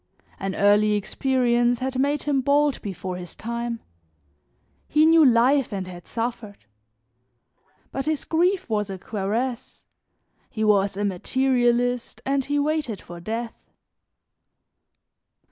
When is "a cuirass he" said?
8.89-10.63